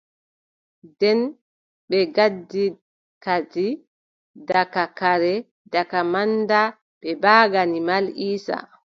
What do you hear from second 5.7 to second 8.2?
daga manda, ɓe mbaagani Mal